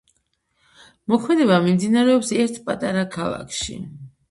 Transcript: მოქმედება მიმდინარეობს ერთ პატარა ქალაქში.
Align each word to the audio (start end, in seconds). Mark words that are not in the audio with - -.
მოქმედება 1.13 1.59
მიმდინარეობს 1.67 2.33
ერთ 2.47 2.59
პატარა 2.71 3.07
ქალაქში. 3.19 3.79